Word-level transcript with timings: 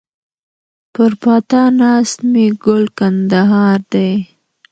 پر 0.93 1.11
پاتا 1.21 1.61
ناست 1.79 2.17
مي 2.31 2.45
ګل 2.63 2.83
کندهار 2.97 3.79
دی 3.91 4.11